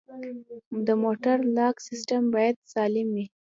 د 0.87 0.89
موټر 1.03 1.37
لاک 1.57 1.75
سیستم 1.87 2.23
باید 2.33 2.55
سالم 2.73 3.07
وي. 3.15 3.25